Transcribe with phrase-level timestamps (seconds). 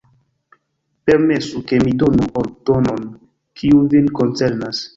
[1.09, 3.07] Permesu, ke mi donu ordonon,
[3.61, 4.85] kiu vin koncernas.